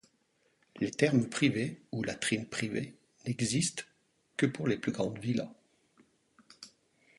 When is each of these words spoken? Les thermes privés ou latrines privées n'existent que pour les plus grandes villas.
Les 0.79 0.89
thermes 0.89 1.29
privés 1.29 1.79
ou 1.91 2.01
latrines 2.01 2.47
privées 2.47 2.95
n'existent 3.27 3.83
que 4.35 4.47
pour 4.47 4.65
les 4.67 4.77
plus 4.79 4.91
grandes 4.91 5.19
villas. 5.19 5.51